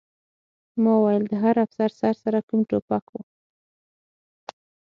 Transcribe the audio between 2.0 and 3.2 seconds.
سره کوم ډول ټوپک و